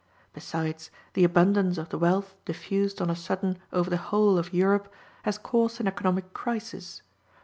Besides, 0.33 0.89
the 1.13 1.23
abundance 1.23 1.77
of 1.77 1.89
the 1.89 1.99
wealth 1.99 2.33
diffused 2.45 3.03
on 3.03 3.11
a 3.11 3.15
sudden 3.15 3.59
over 3.71 3.87
the 3.91 3.97
whole 3.97 4.39
of 4.39 4.51
Europe 4.51 4.91
has 5.21 5.37
caused 5.37 5.79
an 5.79 5.85
economic 5.87 6.33
crisis. 6.33 7.03